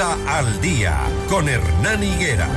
Al 0.00 0.60
día 0.60 0.98
con 1.28 1.48
Hernán 1.48 2.02
Higuera. 2.02 2.48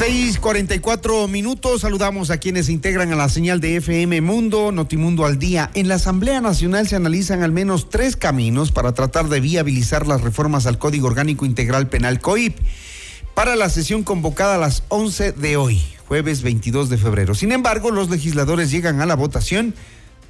6:44 0.00 1.28
minutos. 1.28 1.82
Saludamos 1.82 2.30
a 2.30 2.38
quienes 2.38 2.66
se 2.66 2.72
integran 2.72 3.12
a 3.12 3.16
la 3.16 3.28
señal 3.28 3.60
de 3.60 3.76
FM 3.76 4.20
Mundo, 4.22 4.72
Notimundo 4.72 5.24
al 5.24 5.38
día. 5.38 5.70
En 5.74 5.86
la 5.86 5.94
Asamblea 5.94 6.40
Nacional 6.40 6.88
se 6.88 6.96
analizan 6.96 7.44
al 7.44 7.52
menos 7.52 7.90
tres 7.90 8.16
caminos 8.16 8.72
para 8.72 8.92
tratar 8.92 9.28
de 9.28 9.38
viabilizar 9.38 10.08
las 10.08 10.22
reformas 10.22 10.66
al 10.66 10.78
Código 10.78 11.06
Orgánico 11.06 11.46
Integral 11.46 11.88
Penal 11.88 12.18
COIP 12.18 12.58
para 13.34 13.54
la 13.54 13.70
sesión 13.70 14.02
convocada 14.02 14.56
a 14.56 14.58
las 14.58 14.82
11 14.88 15.30
de 15.30 15.56
hoy, 15.56 15.80
jueves 16.08 16.42
22 16.42 16.90
de 16.90 16.98
febrero. 16.98 17.36
Sin 17.36 17.52
embargo, 17.52 17.92
los 17.92 18.10
legisladores 18.10 18.72
llegan 18.72 19.00
a 19.00 19.06
la 19.06 19.14
votación 19.14 19.74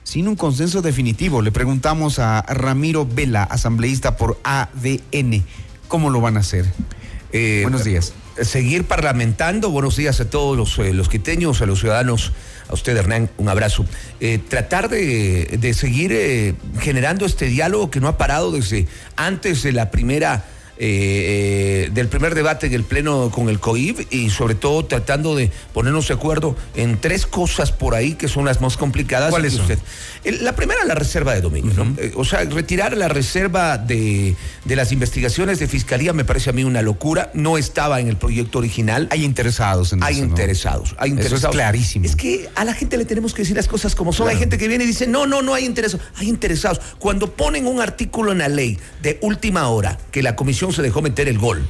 sin 0.07 0.29
un 0.29 0.37
consenso 0.37 0.83
definitivo. 0.83 1.43
Le 1.43 1.51
preguntamos 1.51 2.21
a 2.21 2.43
Ramiro 2.43 3.05
Vela, 3.05 3.43
asambleísta 3.43 4.17
por 4.17 4.39
ADN, 4.45 5.45
¿cómo 5.89 6.11
lo 6.11 6.21
van 6.21 6.37
a 6.37 6.41
hacer? 6.41 6.65
Eh, 7.33 7.63
Buenos 7.63 7.83
días. 7.83 8.13
Seguir 8.41 8.85
parlamentando. 8.85 9.71
Buenos 9.71 9.97
días 9.97 10.21
a 10.21 10.31
todos 10.31 10.57
los, 10.57 10.79
eh, 10.79 10.95
los 10.95 11.09
quiteños, 11.09 11.61
a 11.61 11.67
los 11.67 11.81
ciudadanos. 11.81 12.33
A 12.69 12.75
usted, 12.75 12.97
Hernán, 12.97 13.31
un 13.37 13.49
abrazo. 13.49 13.85
Eh, 14.21 14.39
tratar 14.39 14.89
de, 14.89 15.59
de 15.61 15.75
seguir 15.75 16.55
generando 16.79 17.27
este 17.27 17.47
diálogo 17.47 17.91
que 17.91 17.99
no 17.99 18.07
ha 18.07 18.17
parado 18.17 18.53
desde 18.53 18.87
antes 19.17 19.65
de 19.65 19.73
la 19.73 19.91
primera. 19.91 20.45
Eh, 20.79 21.87
eh, 21.87 21.91
del 21.93 22.09
primer 22.09 22.35
debate 22.35 22.67
en 22.67 22.75
el 22.75 22.85
Pleno 22.85 23.31
con 23.31 23.49
el 23.49 23.59
COIB 23.61 24.07
y 24.11 24.31
sobre 24.31 24.55
todo 24.55 24.85
tratando 24.85 25.35
de 25.35 25.51
ponernos 25.73 26.09
de 26.09 26.15
acuerdo 26.15 26.57
en 26.75 26.99
tres 27.01 27.27
cosas 27.27 27.73
por 27.73 27.95
ahí 27.95 28.15
que 28.15 28.29
son 28.29 28.45
las 28.45 28.61
más 28.61 28.77
complicadas. 28.77 29.31
¿Cuáles 29.31 29.55
son? 29.55 29.63
usted- 29.63 29.79
El- 30.25 30.45
la 30.45 30.55
primera, 30.55 30.85
la 30.85 30.95
reserva 30.95 31.35
de 31.35 31.41
dominio, 31.41 31.73
¿no? 31.75 31.95
Eh, 31.99 32.13
o 32.17 32.25
sea, 32.25 32.45
retirar 32.45 32.97
la 32.97 33.09
reserva 33.09 33.79
de, 33.79 34.35
de 34.65 34.77
las 34.77 34.93
investigaciones 34.93 35.59
de 35.59 35.67
fiscalía 35.69 36.13
me 36.13 36.25
parece 36.25 36.51
a 36.51 36.53
mí 36.53 36.65
una 36.65 36.83
locura. 36.83 37.31
No 37.35 37.57
estaba 37.59 38.01
en 38.01 38.09
el 38.09 38.17
proyecto 38.17 38.59
original. 38.59 39.09
Hay 39.11 39.25
interesados 39.25 39.93
en 39.93 40.03
Hay 40.03 40.15
eso, 40.17 40.23
¿no? 40.25 40.29
interesados, 40.31 40.95
hay 40.99 41.11
Eso 41.11 41.21
es 41.21 41.25
interesados. 41.27 41.55
clarísimo. 41.55 42.05
Es 42.05 42.17
que 42.17 42.49
a 42.55 42.65
la 42.65 42.75
gente 42.75 42.97
le 42.97 43.05
tenemos 43.05 43.33
que 43.35 43.43
decir 43.43 43.57
las 43.57 43.69
cosas 43.69 43.95
como 43.95 44.13
son. 44.13 44.29
Hay 44.29 44.37
gente 44.37 44.59
que 44.59 44.69
viene 44.69 44.85
y 44.85 44.87
dice, 44.89 45.07
no, 45.07 45.27
no, 45.27 45.43
no 45.43 45.55
hay 45.55 45.65
interesados. 45.65 46.05
Hay 46.17 46.29
interesados. 46.29 46.81
Cuando 46.99 47.33
ponen 47.33 47.67
un 47.67 47.81
artículo 47.81 48.33
en 48.33 48.39
la 48.39 48.49
ley 48.49 48.79
de 49.03 49.19
última 49.23 49.69
hora, 49.69 49.99
que 50.11 50.23
la 50.23 50.37
comisión 50.37 50.66
se 50.73 50.83
dejó 50.83 51.03
meter 51.03 51.29
el 51.29 51.39
gol, 51.39 51.67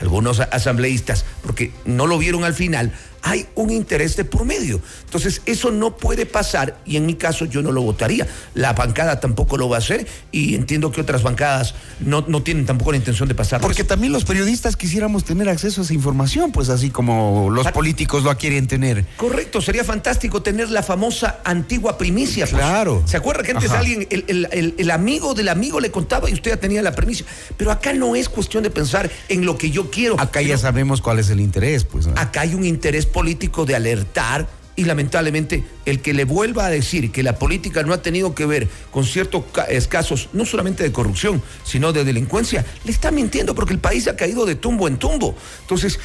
algunos 0.00 0.40
asambleístas, 0.40 1.24
porque 1.42 1.72
no 1.84 2.06
lo 2.06 2.18
vieron 2.18 2.44
al 2.44 2.54
final, 2.54 2.92
hay 3.22 3.46
un 3.54 3.70
interés 3.70 4.16
de 4.16 4.24
por 4.24 4.44
medio. 4.44 4.80
Entonces, 5.04 5.42
eso 5.46 5.70
no 5.70 5.96
puede 5.96 6.26
pasar 6.26 6.78
y 6.84 6.96
en 6.96 7.06
mi 7.06 7.14
caso 7.14 7.44
yo 7.44 7.62
no 7.62 7.72
lo 7.72 7.82
votaría. 7.82 8.26
La 8.54 8.72
bancada 8.72 9.20
tampoco 9.20 9.56
lo 9.56 9.68
va 9.68 9.76
a 9.76 9.78
hacer 9.80 10.06
y 10.32 10.54
entiendo 10.54 10.92
que 10.92 11.00
otras 11.00 11.22
bancadas 11.22 11.74
no, 12.00 12.24
no 12.28 12.42
tienen 12.42 12.66
tampoco 12.66 12.92
la 12.92 12.98
intención 12.98 13.28
de 13.28 13.34
pasar. 13.34 13.60
Porque 13.60 13.84
también 13.84 14.12
los 14.12 14.24
periodistas 14.24 14.76
quisiéramos 14.76 15.24
tener 15.24 15.48
acceso 15.48 15.80
a 15.80 15.84
esa 15.84 15.94
información, 15.94 16.52
pues 16.52 16.68
así 16.68 16.90
como 16.90 17.50
los 17.50 17.70
políticos 17.72 18.22
lo 18.24 18.36
quieren 18.36 18.66
tener. 18.66 19.04
Correcto, 19.16 19.60
sería 19.60 19.84
fantástico 19.84 20.42
tener 20.42 20.70
la 20.70 20.82
famosa 20.82 21.40
antigua 21.44 21.98
primicia. 21.98 22.46
pues. 22.46 22.56
Claro. 22.60 23.02
¿Se 23.06 23.16
acuerda 23.16 23.42
que 23.42 23.52
antes 23.52 23.70
Ajá. 23.70 23.80
alguien, 23.80 24.06
el, 24.10 24.24
el- 24.28 24.48
el- 24.52 24.74
el 24.78 24.90
amigo 24.90 25.34
del 25.34 25.48
amigo 25.48 25.80
le 25.80 25.90
contaba 25.90 26.28
y 26.30 26.34
usted 26.34 26.52
ya 26.52 26.56
tenía 26.58 26.82
la 26.82 26.92
primicia? 26.92 27.26
Pero 27.56 27.70
acá 27.72 27.92
no 27.92 28.14
es 28.16 28.28
cuestión 28.28 28.62
de 28.62 28.70
pensar 28.70 29.10
en 29.28 29.44
lo 29.44 29.56
que 29.58 29.70
yo 29.70 29.90
quiero. 29.90 30.20
Acá 30.20 30.42
ya 30.42 30.56
sabemos 30.58 31.00
cuál 31.00 31.18
es 31.18 31.30
el 31.30 31.40
interés, 31.40 31.84
pues. 31.84 32.06
¿no? 32.06 32.14
Acá 32.16 32.42
hay 32.42 32.54
un 32.54 32.64
interés 32.64 33.06
político 33.18 33.66
de 33.66 33.74
alertar 33.74 34.46
y 34.76 34.84
lamentablemente 34.84 35.64
el 35.86 36.00
que 36.00 36.14
le 36.14 36.22
vuelva 36.22 36.66
a 36.66 36.70
decir 36.70 37.10
que 37.10 37.24
la 37.24 37.34
política 37.34 37.82
no 37.82 37.92
ha 37.92 38.00
tenido 38.00 38.32
que 38.32 38.46
ver 38.46 38.68
con 38.92 39.04
ciertos 39.04 39.42
casos, 39.88 40.28
no 40.32 40.46
solamente 40.46 40.84
de 40.84 40.92
corrupción, 40.92 41.42
sino 41.64 41.92
de 41.92 42.04
delincuencia, 42.04 42.64
le 42.84 42.92
está 42.92 43.10
mintiendo 43.10 43.56
porque 43.56 43.72
el 43.72 43.80
país 43.80 44.06
ha 44.06 44.14
caído 44.14 44.46
de 44.46 44.54
tumbo 44.54 44.86
en 44.86 44.98
tumbo. 44.98 45.34
Entonces, 45.62 45.98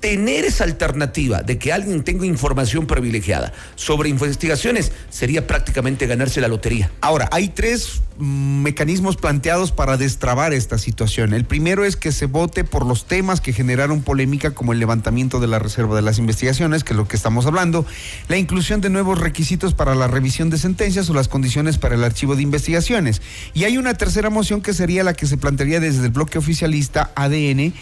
tener 0.00 0.46
esa 0.46 0.64
alternativa 0.64 1.42
de 1.42 1.58
que 1.58 1.72
alguien 1.72 2.02
tenga 2.02 2.24
información 2.24 2.86
privilegiada 2.86 3.52
sobre 3.76 4.08
investigaciones 4.08 4.92
sería 5.10 5.46
prácticamente 5.46 6.06
ganarse 6.06 6.40
la 6.40 6.48
lotería. 6.48 6.90
Ahora, 7.02 7.28
hay 7.32 7.48
tres 7.48 8.00
mecanismos 8.18 9.16
planteados 9.16 9.72
para 9.72 9.96
destrabar 9.96 10.52
esta 10.52 10.78
situación. 10.78 11.32
El 11.32 11.44
primero 11.44 11.84
es 11.84 11.96
que 11.96 12.12
se 12.12 12.26
vote 12.26 12.64
por 12.64 12.84
los 12.84 13.06
temas 13.06 13.40
que 13.40 13.52
generaron 13.52 14.02
polémica, 14.02 14.52
como 14.52 14.72
el 14.72 14.78
levantamiento 14.78 15.40
de 15.40 15.46
la 15.46 15.58
reserva 15.58 15.96
de 15.96 16.02
las 16.02 16.18
investigaciones, 16.18 16.84
que 16.84 16.92
es 16.92 16.96
lo 16.96 17.08
que 17.08 17.16
estamos 17.16 17.46
hablando, 17.46 17.86
la 18.28 18.36
inclusión 18.36 18.80
de 18.80 18.90
nuevos 18.90 19.18
requisitos 19.20 19.74
para 19.74 19.94
la 19.94 20.06
revisión 20.06 20.50
de 20.50 20.58
sentencias 20.58 21.08
o 21.08 21.14
las 21.14 21.28
condiciones 21.28 21.78
para 21.78 21.94
el 21.94 22.04
archivo 22.04 22.36
de 22.36 22.42
investigaciones. 22.42 23.22
Y 23.54 23.64
hay 23.64 23.78
una 23.78 23.94
tercera 23.94 24.30
moción 24.30 24.60
que 24.60 24.74
sería 24.74 25.04
la 25.04 25.14
que 25.14 25.26
se 25.26 25.36
plantearía 25.36 25.80
desde 25.80 26.04
el 26.04 26.10
bloque 26.10 26.38
oficialista 26.38 27.12
ADN, 27.14 27.72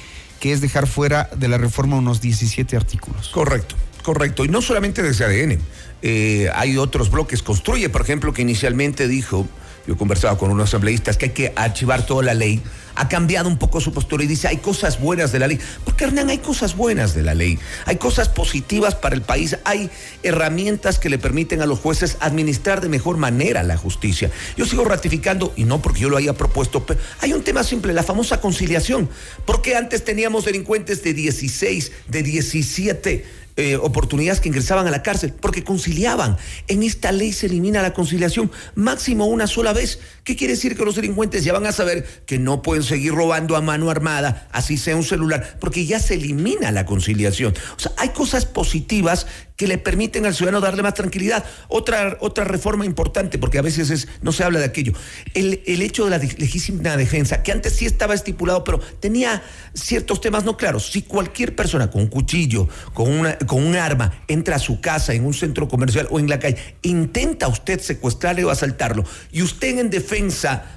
que 0.41 0.53
es 0.53 0.61
dejar 0.61 0.87
fuera 0.87 1.29
de 1.37 1.49
la 1.49 1.59
reforma 1.59 1.97
unos 1.97 2.21
17 2.21 2.77
artículos. 2.77 3.29
Correcto, 3.29 3.75
correcto. 4.03 4.45
Y 4.45 4.49
no 4.49 4.63
solamente 4.63 5.03
desde 5.03 5.25
ADN. 5.25 5.59
Eh, 6.03 6.49
hay 6.55 6.77
otros 6.77 7.11
bloques. 7.11 7.43
Construye, 7.43 7.89
por 7.89 8.03
ejemplo, 8.03 8.33
que 8.33 8.43
inicialmente 8.43 9.09
dijo, 9.09 9.47
yo 9.89 9.95
he 9.95 9.97
conversado 9.97 10.37
con 10.37 10.51
unos 10.51 10.69
asambleístas, 10.69 11.17
que 11.17 11.25
hay 11.25 11.33
que 11.33 11.53
archivar 11.57 12.05
toda 12.05 12.23
la 12.23 12.35
ley. 12.35 12.61
Ha 12.95 13.09
cambiado 13.09 13.49
un 13.49 13.57
poco 13.57 13.81
su 13.81 13.91
postura 13.91 14.23
y 14.23 14.27
dice, 14.27 14.47
hay 14.47 14.59
cosas 14.59 15.01
buenas 15.01 15.33
de 15.33 15.39
la 15.39 15.47
ley. 15.47 15.59
Porque, 15.83 16.05
Hernán, 16.05 16.29
hay 16.29 16.39
cosas 16.39 16.77
buenas 16.77 17.15
de 17.15 17.23
la 17.23 17.35
ley. 17.35 17.59
Hay 17.87 17.97
cosas 17.97 18.29
positivas 18.29 18.95
para 18.95 19.15
el 19.15 19.23
país. 19.23 19.57
Hay 19.65 19.89
herramientas 20.23 20.99
que 20.99 21.09
le 21.09 21.17
permiten 21.19 21.63
a 21.63 21.67
los 21.67 21.79
jueces 21.79 22.19
administrar 22.21 22.83
de 22.83 22.91
mejor 22.91 23.17
manera 23.17 23.63
la 23.63 23.79
justicia. 23.79 24.31
Yo 24.59 24.67
sigo 24.67 24.85
ratificando, 24.85 25.55
y 25.57 25.65
no 25.65 25.81
porque 25.81 26.01
yo 26.01 26.11
lo 26.11 26.19
haya 26.19 26.35
propuesto, 26.35 26.85
pero 26.85 27.01
hay 27.21 27.33
un 27.33 27.43
tema 27.43 27.65
simple, 27.65 27.95
la 27.95 28.03
famosa 28.03 28.43
conciliación. 28.43 29.09
Porque 29.47 29.75
antes 29.75 30.05
teníamos 30.05 30.45
delincuentes 30.45 31.03
de 31.03 31.15
16, 31.15 31.93
de 32.09 32.23
17 32.23 33.25
eh, 33.59 33.77
oportunidades 33.77 34.41
que 34.41 34.49
ingresaban 34.49 34.87
a 34.87 34.91
la 34.93 35.03
cárcel 35.03 35.33
porque 35.33 35.65
conciliaban. 35.65 36.37
En 36.69 36.85
esta 36.85 37.11
ley 37.11 37.33
se 37.33 37.47
elimina 37.47 37.83
la 37.83 37.93
conciliación 37.93 38.53
máximo 38.77 39.27
una 39.27 39.49
sola 39.49 39.73
vez. 39.73 39.99
¿Qué 40.29 40.37
quiere 40.37 40.53
decir 40.53 40.77
que 40.77 40.85
los 40.85 40.95
delincuentes 40.95 41.43
ya 41.43 41.55
van 41.55 41.65
a 41.65 41.73
saber 41.73 42.05
que 42.27 42.39
no 42.39 42.61
pueden 42.61 42.83
seguir 42.83 43.15
robando 43.15 43.57
a 43.57 43.63
mano 43.63 43.89
armada, 43.89 44.47
así 44.53 44.77
sea 44.77 44.95
un 44.95 45.03
celular, 45.03 45.57
porque 45.59 45.87
ya 45.87 46.01
se 46.01 46.17
elimina 46.17 46.71
la 46.71 46.85
conciliación? 46.85 47.55
O 47.79 47.81
sea, 47.81 47.93
hay 47.97 48.11
cosas 48.11 48.45
positivas 48.45 49.27
que 49.57 49.67
le 49.67 49.79
permiten 49.79 50.27
al 50.27 50.35
ciudadano 50.35 50.61
darle 50.61 50.83
más 50.83 50.93
tranquilidad. 50.95 51.45
Otra, 51.69 52.19
otra 52.21 52.45
reforma 52.45 52.85
importante, 52.85 53.39
porque 53.39 53.59
a 53.59 53.63
veces 53.63 53.89
es, 53.89 54.07
no 54.21 54.31
se 54.31 54.45
habla 54.45 54.59
de 54.59 54.67
aquello, 54.67 54.93
el, 55.33 55.63
el 55.67 55.81
hecho 55.81 56.05
de 56.05 56.11
la 56.11 56.19
legítima 56.19 56.99
defensa, 56.99 57.43
que 57.43 57.51
antes 57.51 57.73
sí 57.73 57.87
estaba 57.87 58.13
estipulado, 58.13 58.63
pero 58.65 58.81
tenía 59.01 59.43
ciertos 59.73 60.21
temas 60.21 60.45
no 60.45 60.59
claros. 60.59 60.91
Si 60.93 61.03
cualquier 61.03 61.57
persona 61.57 61.91
con 61.91 62.03
un 62.03 62.09
cuchillo, 62.09 62.69
con, 62.93 63.11
una, 63.11 63.39
con 63.39 63.65
un 63.65 63.77
arma, 63.77 64.23
entra 64.29 64.57
a 64.57 64.61
su 64.61 64.83
casa, 64.83 65.15
en 65.15 65.25
un 65.25 65.33
centro 65.33 65.69
comercial 65.69 66.07
o 66.11 66.21
en 66.21 66.29
la 66.29 66.39
calle, 66.39 66.59
intenta 66.83 67.49
usted 67.49 67.81
secuestrarle 67.81 68.45
o 68.45 68.51
asaltarlo, 68.51 69.05
y 69.33 69.41
usted 69.41 69.79
en 69.79 69.89
defensa 69.89 70.18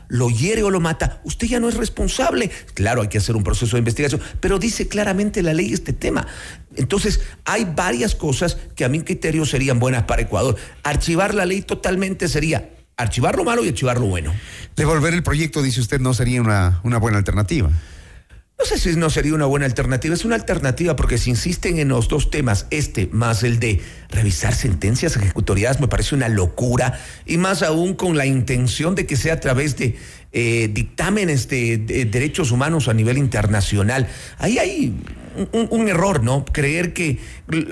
lo 0.07 0.29
hiere 0.29 0.63
o 0.63 0.69
lo 0.69 0.79
mata, 0.79 1.21
usted 1.23 1.47
ya 1.47 1.59
no 1.59 1.69
es 1.69 1.75
responsable. 1.75 2.51
Claro, 2.73 3.01
hay 3.01 3.07
que 3.07 3.17
hacer 3.17 3.35
un 3.35 3.43
proceso 3.43 3.75
de 3.75 3.79
investigación, 3.79 4.21
pero 4.39 4.59
dice 4.59 4.87
claramente 4.87 5.41
la 5.41 5.53
ley 5.53 5.73
este 5.73 5.93
tema. 5.93 6.27
Entonces, 6.75 7.21
hay 7.45 7.65
varias 7.65 8.15
cosas 8.15 8.57
que 8.75 8.85
a 8.85 8.89
mi 8.89 9.01
criterio 9.01 9.45
serían 9.45 9.79
buenas 9.79 10.03
para 10.03 10.21
Ecuador. 10.21 10.55
Archivar 10.83 11.33
la 11.33 11.45
ley 11.45 11.61
totalmente 11.61 12.27
sería 12.27 12.69
archivar 12.97 13.35
lo 13.35 13.43
malo 13.43 13.63
y 13.65 13.69
archivar 13.69 13.99
lo 13.99 14.07
bueno. 14.07 14.33
Devolver 14.75 15.13
el 15.13 15.23
proyecto, 15.23 15.61
dice 15.61 15.81
usted, 15.81 15.99
no 15.99 16.13
sería 16.13 16.41
una, 16.41 16.81
una 16.83 16.97
buena 16.97 17.17
alternativa. 17.17 17.69
No 18.61 18.67
sé 18.67 18.77
si 18.77 18.95
no 18.95 19.09
sería 19.09 19.33
una 19.33 19.47
buena 19.47 19.65
alternativa. 19.65 20.13
Es 20.13 20.23
una 20.23 20.35
alternativa 20.35 20.95
porque 20.95 21.17
si 21.17 21.31
insisten 21.31 21.79
en 21.79 21.87
los 21.87 22.07
dos 22.07 22.29
temas, 22.29 22.67
este 22.69 23.09
más 23.11 23.41
el 23.41 23.59
de 23.59 23.81
revisar 24.11 24.53
sentencias 24.53 25.15
ejecutoriadas, 25.17 25.79
me 25.79 25.87
parece 25.87 26.13
una 26.13 26.29
locura. 26.29 26.99
Y 27.25 27.37
más 27.37 27.63
aún 27.63 27.95
con 27.95 28.15
la 28.17 28.27
intención 28.27 28.93
de 28.93 29.07
que 29.07 29.15
sea 29.15 29.33
a 29.33 29.39
través 29.39 29.77
de 29.77 29.95
eh, 30.31 30.69
dictámenes 30.71 31.49
de, 31.49 31.77
de 31.79 32.05
derechos 32.05 32.51
humanos 32.51 32.87
a 32.87 32.93
nivel 32.93 33.17
internacional. 33.17 34.07
Ahí 34.37 34.59
hay 34.59 34.93
un, 35.35 35.49
un- 35.59 35.67
un 35.71 35.89
error, 35.89 36.23
¿no? 36.23 36.45
Creer 36.45 36.93
que 36.93 37.17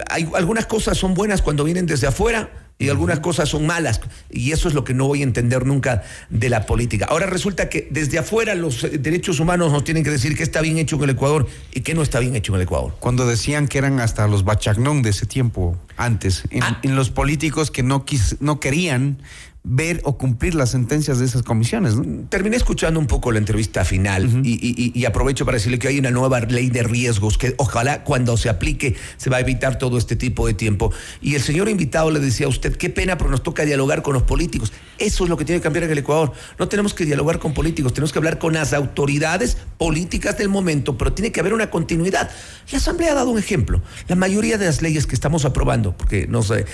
hay, 0.10 0.28
algunas 0.34 0.66
cosas 0.66 0.98
son 0.98 1.14
buenas 1.14 1.44
cuando 1.44 1.64
vienen 1.66 1.86
desde 1.86 2.08
afuera 2.08 2.50
y 2.80 2.88
algunas 2.88 3.20
cosas 3.20 3.50
son 3.50 3.68
malas. 3.68 4.00
Y 4.32 4.54
eso 4.54 4.70
es 4.70 4.74
lo 4.74 4.86
que 4.86 4.94
no 4.94 5.06
voy 5.06 5.20
a 5.20 5.24
entender 5.24 5.66
nunca 5.66 6.04
de 6.30 6.50
la 6.50 6.66
política. 6.66 7.08
Ahora 7.10 7.26
resulta 7.26 7.68
que 7.68 7.90
desde 7.92 8.18
afuera 8.18 8.56
los 8.56 8.86
eh, 8.86 8.98
derechos 8.98 9.42
humanos 9.42 9.74
nos 9.74 9.84
tienen 9.84 10.04
que 10.04 10.10
decir 10.10 10.36
qué 10.36 10.44
está 10.44 10.62
bien 10.62 10.78
hecho 10.78 10.96
en 10.96 11.04
el 11.04 11.10
Ecuador 11.12 11.46
y 11.74 11.82
qué 11.82 11.94
no 11.94 12.02
está 12.02 12.20
bien 12.20 12.38
hecho 12.38 12.54
en 12.54 12.56
el 12.56 12.62
Ecuador. 12.64 12.96
Cuando 13.02 13.28
decían 13.28 13.68
que 13.68 13.78
eran 13.78 14.00
hasta 14.00 14.28
los 14.28 14.46
bachagnón 14.46 15.02
de 15.02 15.10
ese 15.10 15.26
tiempo, 15.26 15.78
antes, 16.00 16.44
en, 16.50 16.64
Ah. 16.64 16.80
en 16.82 16.96
los 16.96 17.10
políticos 17.12 17.70
que 17.72 17.84
no, 17.84 18.06
quis- 18.06 18.38
no 18.40 18.60
querían 18.60 19.22
ver 19.62 20.00
o 20.06 20.18
cumplir 20.18 20.56
las 20.56 20.70
sentencias 20.72 21.20
de 21.20 21.26
esas 21.26 21.44
comisiones. 21.44 21.94
¿no? 21.96 22.28
Terminé 22.30 22.56
escuchando 22.56 22.98
un 22.98 23.08
poco 23.08 23.34
la 23.34 23.40
entrevista 23.40 23.84
final 23.84 24.42
y, 24.44 24.54
y- 24.54 24.98
y 24.98 25.06
aprovecho 25.06 25.44
para 25.46 25.58
decirle 25.58 25.78
que 25.78 25.90
hay 25.90 26.00
una 26.00 26.12
nueva 26.12 26.40
ley 26.40 26.70
de 26.70 26.82
riesgos 26.82 27.38
que 27.38 27.56
ojalá 27.58 28.06
cuando 28.06 28.38
se 28.38 28.48
aplique 28.48 28.96
se 29.18 29.30
va 29.30 29.36
a 29.38 29.40
evitar 29.42 29.78
todo 29.78 29.98
este 29.98 30.16
tipo 30.16 30.48
de 30.48 30.54
tiempo. 30.54 30.94
Y 31.22 31.36
el 31.36 31.42
señor 31.42 31.68
invitado 31.68 32.10
le 32.10 32.22
decía 32.22 32.46
a 32.46 32.50
usted, 32.50 32.78
qué 32.78 32.90
pena, 32.90 33.18
pero 33.18 33.30
nos 33.30 33.44
toca 33.44 33.66
dialogar 33.66 34.02
con 34.02 34.14
los 34.14 34.24
políticos. 34.24 34.72
Eso 34.98 35.26
es 35.26 35.30
lo 35.30 35.36
que 35.36 35.44
tiene 35.44 35.60
que 35.60 35.64
cambiar 35.64 35.84
en 35.84 35.92
el 35.92 35.98
Ecuador. 35.98 36.32
No 36.58 36.70
tenemos 36.70 36.94
que 36.94 37.06
dialogar 37.06 37.40
con 37.40 37.54
políticos, 37.54 37.94
tenemos 37.94 38.14
que 38.14 38.20
hablar 38.20 38.40
con 38.40 38.54
las 38.54 38.72
autoridades 38.74 39.58
políticas 39.78 40.38
del 40.38 40.48
momento, 40.48 40.98
pero 40.98 41.12
tiene 41.14 41.34
que 41.34 41.42
haber 41.42 41.54
una 41.54 41.70
continuidad. 41.70 42.30
La 42.72 42.78
Asamblea 42.78 43.12
ha 43.12 43.16
dado 43.16 43.30
un 43.30 43.38
ejemplo. 43.38 43.82
La 44.08 44.16
mayoría 44.16 44.58
de 44.58 44.66
las 44.66 44.82
leyes 44.82 45.06
que 45.06 45.16
estamos 45.16 45.44
aprobando, 45.44 45.89
porque 45.98 46.28
nos 46.28 46.50
eh, 46.52 46.66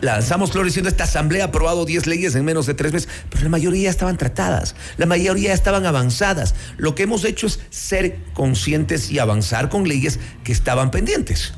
lanzamos 0.00 0.52
flores 0.52 0.72
diciendo 0.72 0.88
esta 0.88 1.04
Asamblea 1.04 1.44
ha 1.44 1.48
aprobado 1.48 1.84
10 1.84 2.06
leyes 2.06 2.34
en 2.34 2.44
menos 2.44 2.66
de 2.66 2.74
tres 2.74 2.92
meses, 2.92 3.08
pero 3.30 3.44
la 3.44 3.48
mayoría 3.50 3.90
estaban 3.90 4.16
tratadas, 4.16 4.74
la 4.96 5.06
mayoría 5.06 5.52
estaban 5.52 5.86
avanzadas. 5.86 6.54
Lo 6.76 6.94
que 6.94 7.04
hemos 7.04 7.24
hecho 7.24 7.46
es 7.46 7.60
ser 7.70 8.18
conscientes 8.34 9.10
y 9.10 9.18
avanzar 9.18 9.68
con 9.68 9.86
leyes 9.88 10.18
que 10.44 10.52
estaban 10.52 10.90
pendientes. 10.90 11.52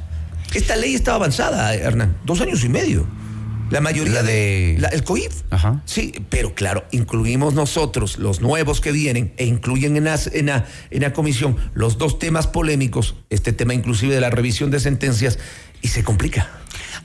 Esta 0.54 0.76
ley 0.76 0.94
estaba 0.94 1.16
avanzada, 1.16 1.74
Hernán, 1.74 2.16
dos 2.24 2.40
años 2.40 2.64
y 2.64 2.68
medio. 2.68 3.06
La 3.70 3.80
mayoría 3.80 4.14
La 4.14 4.22
de- 4.24 4.76
la- 4.80 4.88
el 4.88 5.04
COIF. 5.04 5.32
Ajá. 5.50 5.80
Sí, 5.84 6.12
pero 6.28 6.56
claro, 6.56 6.84
incluimos 6.90 7.54
nosotros, 7.54 8.18
los 8.18 8.40
nuevos 8.40 8.80
que 8.80 8.90
vienen, 8.90 9.32
e 9.36 9.44
incluyen 9.46 9.96
en, 9.96 10.02
las- 10.04 10.26
en, 10.26 10.46
la, 10.46 10.66
en 10.90 11.02
la 11.02 11.12
comisión 11.12 11.56
los 11.72 11.96
dos 11.96 12.18
temas 12.18 12.48
polémicos, 12.48 13.14
este 13.30 13.52
tema 13.52 13.72
inclusive 13.72 14.12
de 14.12 14.20
la 14.20 14.30
revisión 14.30 14.72
de 14.72 14.80
sentencias, 14.80 15.38
y 15.82 15.88
se 15.88 16.02
complica. 16.02 16.50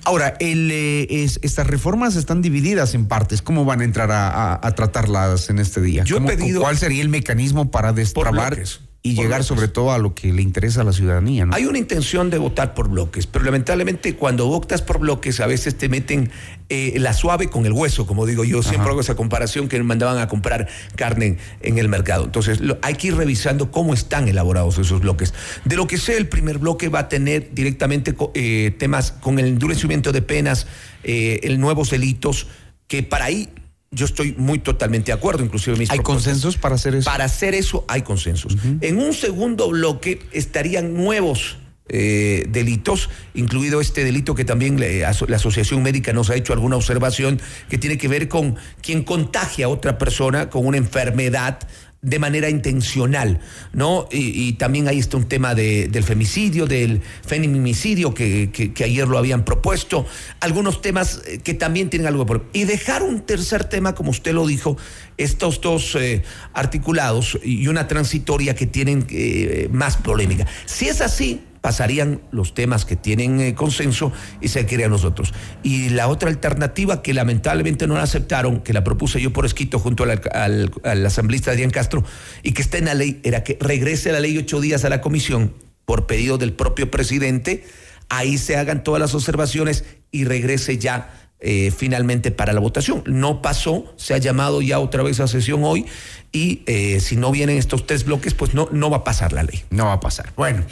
Ahora, 0.06 0.36
el, 0.40 0.70
eh, 0.72 1.08
es- 1.24 1.40
estas 1.42 1.68
reformas 1.68 2.16
están 2.16 2.42
divididas 2.42 2.94
en 2.94 3.08
partes. 3.08 3.42
¿Cómo 3.42 3.66
van 3.66 3.82
a 3.82 3.84
entrar 3.84 4.12
a, 4.12 4.30
a- 4.54 4.60
a 4.68 4.76
tratarlas 4.76 5.50
en 5.50 5.60
este 5.60 5.82
día? 5.82 6.04
Yo 6.04 6.18
he 6.18 6.20
¿Cómo- 6.20 6.30
pedido- 6.30 6.62
¿Cuál 6.62 6.78
sería 6.78 7.02
el 7.02 7.10
mecanismo 7.10 7.72
para 7.72 7.92
destrabar 7.92 8.58
y 9.06 9.16
por 9.16 9.24
llegar 9.26 9.40
bloques. 9.40 9.48
sobre 9.48 9.68
todo 9.68 9.92
a 9.92 9.98
lo 10.00 10.16
que 10.16 10.34
le 10.34 10.42
interesa 10.42 10.82
a 10.82 10.84
la 10.84 10.92
ciudadanía? 10.94 11.46
¿no? 11.46 11.54
Hay 11.56 11.66
una 11.66 11.78
intención 11.78 12.30
de 12.30 12.38
votar 12.40 12.74
por 12.74 12.90
bloques, 12.90 13.28
pero 13.28 13.46
lamentablemente 13.46 14.16
cuando 14.16 14.48
votas 14.48 14.82
por 14.82 15.00
bloques 15.00 15.40
a 15.40 15.46
veces 15.48 15.78
te 15.78 15.90
meten 15.90 16.32
eh, 16.70 16.96
la 16.98 17.14
suave 17.14 17.48
con 17.48 17.66
el 17.68 17.72
hueso, 17.74 18.08
como 18.08 18.26
digo 18.26 18.44
yo, 18.44 18.64
siempre 18.64 18.90
hago 18.90 19.02
esa 19.02 19.16
comparación 19.16 19.68
que 19.68 19.82
mandaban 19.84 20.18
a 20.18 20.28
comprar 20.28 20.68
carne 20.96 21.38
en, 21.62 21.78
el 21.78 21.88
mercado. 21.88 22.24
Entonces 22.26 22.60
lo- 22.60 22.80
hay 22.82 22.96
que 22.96 23.08
ir 23.08 23.16
revisando 23.16 23.70
cómo 23.70 23.94
están 23.94 24.28
elaborados 24.28 24.80
esos 24.80 25.02
bloques. 25.02 25.34
De 25.66 25.76
lo 25.76 25.86
que 25.86 25.98
sé, 25.98 26.18
el 26.18 26.28
primer 26.28 26.58
bloque 26.58 26.90
va 26.90 27.00
a 27.00 27.10
tener 27.10 27.52
directamente 27.54 28.16
eh, 28.34 28.74
temas 28.80 29.12
con 29.12 29.38
el 29.38 29.46
endurecimiento 29.46 30.12
de 30.12 30.24
penas, 30.24 30.66
eh, 31.04 31.42
el 31.44 31.60
nuevos 31.60 31.92
delitos, 31.92 32.48
que 32.88 33.04
para 33.04 33.26
ahí 33.26 33.50
yo 33.96 34.06
estoy 34.06 34.36
muy 34.38 34.60
totalmente 34.60 35.08
de 35.08 35.14
acuerdo, 35.14 35.44
inclusive 35.44 35.78
mis 35.78 35.90
¿Hay 35.90 36.00
consensos 36.00 36.58
para 36.58 36.76
hacer 36.76 36.94
eso? 36.96 37.06
Para 37.10 37.24
hacer 37.26 37.56
eso 37.56 37.86
hay 37.88 38.02
consensos. 38.04 38.56
En 38.82 38.98
un 39.00 39.14
segundo 39.14 39.70
bloque 39.70 40.20
estarían 40.32 40.94
nuevos 40.94 41.58
eh, 41.88 42.46
delitos, 42.50 43.10
incluido 43.36 43.80
este 43.80 44.04
delito 44.04 44.34
que 44.34 44.44
también 44.44 44.78
aso- 45.06 45.28
la 45.28 45.36
Asociación 45.36 45.84
Médica 45.84 46.14
nos 46.14 46.32
ha 46.32 46.36
hecho 46.36 46.52
alguna 46.52 46.76
observación 46.78 47.40
que 47.70 47.78
tiene 47.78 47.98
que 48.00 48.08
ver 48.08 48.28
con 48.28 48.56
quien 48.82 49.04
contagia 49.04 49.68
a 49.68 49.70
otra 49.70 49.98
persona 50.00 50.50
con 50.50 50.66
una 50.66 50.78
enfermedad 50.78 51.60
de 52.06 52.20
manera 52.20 52.50
intencional, 52.52 53.40
¿no? 53.74 54.08
Y, 54.12 54.54
también 54.54 54.88
ahí 54.88 55.00
está 55.00 55.18
un 55.18 55.28
tema 55.28 55.56
de- 55.56 55.88
del 55.88 56.04
femicidio, 56.04 56.68
del 56.68 57.02
feminicidio 57.26 58.14
que, 58.14 58.52
que- 58.54 58.74
que 58.74 58.84
ayer 58.84 59.08
lo 59.08 59.18
habían 59.18 59.44
propuesto, 59.44 60.06
algunos 60.40 60.82
temas 60.84 61.22
eh, 61.26 61.40
que 61.44 61.56
también 61.56 61.90
tienen 61.90 62.08
algo 62.08 62.26
por... 62.28 62.46
Y 62.54 62.66
dejar 62.66 63.02
un 63.02 63.22
tercer 63.22 63.64
tema, 63.66 63.96
como 63.96 64.12
usted 64.12 64.34
lo 64.34 64.46
dijo, 64.46 64.78
estos 65.18 65.60
dos 65.62 65.96
eh, 65.96 66.22
articulados 66.54 67.40
y 67.44 67.68
una 67.68 67.88
transitoria 67.88 68.54
que 68.54 68.68
tienen 68.68 69.08
eh, 69.10 69.68
más 69.72 69.98
polémica. 69.98 70.46
Si 70.66 70.88
es 70.88 71.02
así, 71.02 71.42
pasarían 71.66 72.22
los 72.30 72.54
temas 72.54 72.86
que 72.86 72.96
tienen 72.96 73.42
eh, 73.42 73.56
consenso 73.56 74.14
y 74.40 74.50
se 74.50 74.68
quedarían 74.68 74.92
los 74.92 75.04
otros. 75.04 75.34
Y 75.64 75.90
la 75.90 76.08
otra 76.08 76.30
alternativa 76.30 77.02
que 77.02 77.12
lamentablemente 77.16 77.88
no 77.88 77.96
la 77.96 78.04
aceptaron, 78.04 78.60
que 78.62 78.72
la 78.72 78.84
propuse 78.84 79.20
yo 79.20 79.34
por 79.34 79.48
escrito 79.48 79.80
junto 79.80 80.04
al, 80.04 80.22
al- 80.32 80.72
al 80.84 81.04
asambleísta 81.04 81.50
Adrián 81.50 81.72
Castro 81.72 82.04
y 82.44 82.52
que 82.52 82.62
está 82.62 82.78
en 82.78 82.86
la 82.86 82.94
ley, 82.94 83.20
era 83.24 83.44
que 83.44 83.58
regrese 83.60 84.12
la 84.12 84.20
ley 84.20 84.38
ocho 84.38 84.62
días 84.62 84.86
a 84.86 84.90
la 84.90 85.02
comisión 85.02 85.54
por 85.86 86.06
pedido 86.06 86.38
del 86.38 86.54
propio 86.54 86.92
presidente, 86.92 87.64
ahí 88.10 88.38
se 88.38 88.58
hagan 88.58 88.84
todas 88.84 89.00
las 89.02 89.16
observaciones 89.16 89.86
y 90.12 90.26
regrese 90.26 90.78
ya 90.78 91.25
eh, 91.40 91.72
finalmente 91.76 92.32
para 92.32 92.54
la 92.54 92.60
votación. 92.60 93.04
No 93.06 93.42
pasó, 93.42 93.94
se 93.98 94.14
ha 94.14 94.18
llamado 94.18 94.62
ya 94.62 94.80
otra 94.80 95.04
vez 95.04 95.20
a 95.20 95.28
sesión 95.28 95.64
hoy 95.64 95.86
y 96.32 96.64
eh, 96.66 97.00
si 97.00 97.16
no 97.18 97.32
vienen 97.32 97.58
estos 97.58 97.86
tres 97.86 98.06
bloques, 98.06 98.34
pues 98.34 98.54
no, 98.54 98.70
no 98.72 98.90
va 98.90 98.98
a 98.98 99.04
pasar 99.04 99.34
la 99.34 99.44
ley. 99.44 99.64
No 99.70 99.86
va 99.86 99.94
a 99.94 100.00
pasar. 100.00 100.32
Bueno, 100.36 100.64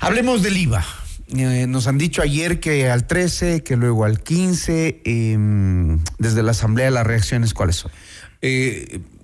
hablemos 0.00 0.42
del 0.42 0.56
IVA. 0.56 0.84
Eh, 1.36 1.66
nos 1.68 1.86
han 1.86 1.96
dicho 1.96 2.22
ayer 2.22 2.58
que 2.58 2.90
al 2.90 3.06
13, 3.06 3.62
que 3.62 3.76
luego 3.76 4.04
al 4.04 4.20
15. 4.20 5.00
eh, 5.04 5.38
desde 6.18 6.42
la 6.42 6.50
Asamblea, 6.50 6.90
las 6.90 7.06
reacciones, 7.06 7.54
¿cuáles 7.54 7.76
son? 7.76 7.92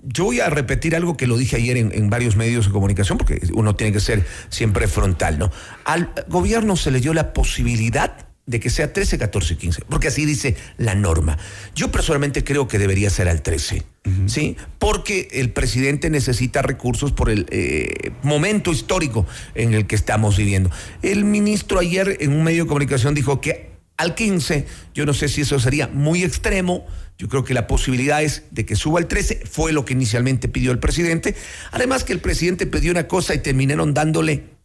Yo 0.08 0.24
voy 0.24 0.40
a 0.40 0.48
repetir 0.50 0.94
algo 0.94 1.16
que 1.16 1.26
lo 1.26 1.36
dije 1.36 1.56
ayer 1.56 1.76
en, 1.78 1.90
en 1.92 2.10
varios 2.10 2.36
medios 2.36 2.66
de 2.66 2.72
comunicación, 2.72 3.18
porque 3.18 3.40
uno 3.54 3.74
tiene 3.74 3.92
que 3.92 4.00
ser 4.00 4.24
siempre 4.50 4.86
frontal, 4.86 5.38
¿no? 5.38 5.50
Al 5.84 6.12
gobierno 6.28 6.76
se 6.76 6.92
le 6.92 7.00
dio 7.00 7.12
la 7.12 7.32
posibilidad 7.32 8.26
de 8.46 8.60
que 8.60 8.70
sea 8.70 8.92
13, 8.92 9.18
14, 9.18 9.56
15, 9.56 9.82
porque 9.88 10.08
así 10.08 10.24
dice 10.24 10.56
la 10.78 10.94
norma. 10.94 11.36
Yo 11.74 11.90
personalmente 11.90 12.44
creo 12.44 12.68
que 12.68 12.78
debería 12.78 13.10
ser 13.10 13.28
al 13.28 13.42
13, 13.42 13.82
¿sí? 14.26 14.56
Porque 14.78 15.28
el 15.32 15.50
presidente 15.50 16.10
necesita 16.10 16.62
recursos 16.62 17.10
por 17.10 17.28
el 17.28 17.46
eh, 17.50 18.12
momento 18.22 18.70
histórico 18.70 19.26
en 19.54 19.74
el 19.74 19.86
que 19.86 19.96
estamos 19.96 20.36
viviendo. 20.36 20.70
El 21.02 21.24
ministro 21.24 21.80
ayer 21.80 22.18
en 22.20 22.32
un 22.32 22.44
medio 22.44 22.64
de 22.64 22.68
comunicación 22.68 23.14
dijo 23.14 23.40
que 23.40 23.76
al 23.96 24.14
15, 24.14 24.66
yo 24.94 25.06
no 25.06 25.14
sé 25.14 25.28
si 25.28 25.40
eso 25.40 25.58
sería 25.58 25.88
muy 25.88 26.22
extremo, 26.22 26.86
yo 27.18 27.28
creo 27.28 27.44
que 27.44 27.54
la 27.54 27.66
posibilidad 27.66 28.22
es 28.22 28.44
de 28.50 28.66
que 28.66 28.76
suba 28.76 29.00
al 29.00 29.08
13, 29.08 29.42
fue 29.50 29.72
lo 29.72 29.84
que 29.84 29.94
inicialmente 29.94 30.48
pidió 30.48 30.70
el 30.70 30.78
presidente. 30.78 31.34
Además 31.72 32.04
que 32.04 32.12
el 32.12 32.20
presidente 32.20 32.66
pidió 32.66 32.90
una 32.90 33.08
cosa 33.08 33.34
y 33.34 33.38
terminaron 33.38 33.94
dándole 33.94 34.55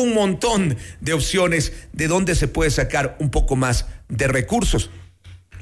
un 0.00 0.14
montón 0.14 0.76
de 1.00 1.12
opciones 1.12 1.72
de 1.92 2.08
dónde 2.08 2.34
se 2.34 2.48
puede 2.48 2.70
sacar 2.70 3.16
un 3.20 3.30
poco 3.30 3.56
más 3.56 3.86
de 4.08 4.26
recursos. 4.26 4.90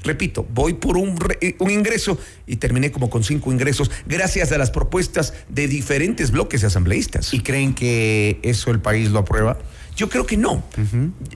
Repito, 0.03 0.47
voy 0.51 0.73
por 0.73 0.97
un, 0.97 1.19
eh, 1.41 1.55
un 1.59 1.69
ingreso 1.69 2.17
y 2.47 2.55
terminé 2.55 2.91
como 2.91 3.09
con 3.09 3.23
cinco 3.23 3.51
ingresos 3.51 3.91
gracias 4.07 4.51
a 4.51 4.57
las 4.57 4.71
propuestas 4.71 5.33
de 5.49 5.67
diferentes 5.67 6.31
bloques 6.31 6.63
asambleístas. 6.63 7.33
¿Y 7.33 7.41
creen 7.41 7.73
que 7.75 8.39
eso 8.41 8.71
el 8.71 8.79
país 8.79 9.11
lo 9.11 9.19
aprueba? 9.19 9.59
Yo 9.95 10.09
creo 10.09 10.25
que 10.25 10.37
no. 10.37 10.63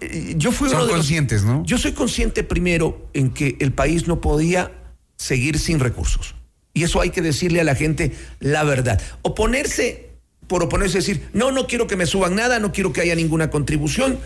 Eh, 0.01 0.33
Yo 0.37 0.51
fui 0.51 0.69
Son 0.69 0.77
uno 0.77 0.85
de 0.87 0.93
los- 0.93 0.97
conscientes, 1.01 1.43
¿no? 1.43 1.63
Yo 1.65 1.77
soy 1.77 1.91
consciente 1.91 2.43
primero 2.43 3.07
en 3.13 3.29
que 3.31 3.57
el 3.59 3.71
país 3.73 4.07
no 4.07 4.19
podía 4.21 4.71
seguir 5.17 5.59
sin 5.59 5.79
recursos. 5.79 6.33
Y 6.73 6.83
eso 6.83 7.01
hay 7.01 7.09
que 7.11 7.21
decirle 7.21 7.61
a 7.61 7.63
la 7.65 7.75
gente 7.75 8.13
la 8.39 8.63
verdad. 8.63 8.99
Oponerse 9.21 10.04
por 10.47 10.63
oponerse, 10.63 10.97
decir, 10.99 11.27
no, 11.33 11.51
no 11.51 11.67
quiero 11.67 11.87
que 11.87 11.95
me 11.95 12.05
suban 12.05 12.35
nada, 12.35 12.59
no 12.59 12.71
quiero 12.71 12.93
que 12.93 13.01
haya 13.01 13.15
ninguna 13.15 13.49
contribución, 13.49 14.19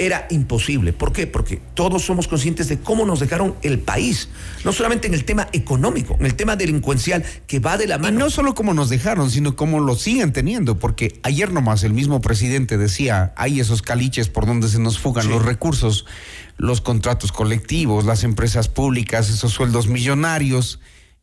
era 0.00 0.28
imposible. 0.30 0.92
¿Por 0.92 1.12
qué? 1.12 1.26
Porque 1.26 1.60
todos 1.74 2.04
somos 2.04 2.28
conscientes 2.28 2.68
de 2.68 2.78
cómo 2.78 3.04
nos 3.04 3.18
dejaron 3.18 3.56
el 3.62 3.80
país. 3.80 4.28
No 4.64 4.72
solamente 4.72 5.08
en 5.08 5.14
el 5.14 5.24
tema 5.24 5.48
económico, 5.52 6.16
en 6.20 6.26
el 6.26 6.36
tema 6.36 6.54
delincuencial, 6.54 7.24
que 7.48 7.58
va 7.58 7.76
de 7.76 7.88
la 7.88 7.96
Y 7.96 7.98
mano. 7.98 8.20
no 8.20 8.30
solo 8.30 8.54
cómo 8.54 8.74
nos 8.74 8.90
dejaron, 8.90 9.28
sino 9.28 9.56
cómo 9.56 9.80
lo 9.80 9.96
siguen 9.96 10.32
teniendo, 10.32 10.78
porque 10.78 11.18
ayer 11.24 11.52
nomás 11.52 11.82
el 11.82 11.94
mismo 11.94 12.20
presidente 12.20 12.78
decía, 12.78 13.32
hay 13.36 13.58
esos 13.58 13.82
caliches 13.82 14.28
por 14.28 14.46
donde 14.46 14.68
se 14.68 14.78
nos 14.78 15.00
fugan 15.00 15.24
Sí. 15.24 15.30
los 15.30 15.44
recursos, 15.44 16.06
los 16.58 16.80
contratos 16.80 17.32
colectivos, 17.32 18.04
las 18.04 18.22
empresas 18.22 18.68
públicas, 18.68 19.28
esos 19.28 19.52
sueldos 19.52 19.88
millonarios, 19.88 20.78